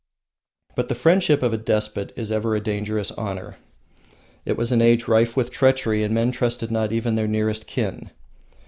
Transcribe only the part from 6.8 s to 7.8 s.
even their nearest